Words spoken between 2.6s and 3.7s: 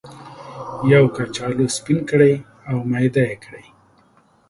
او میده یې کړئ.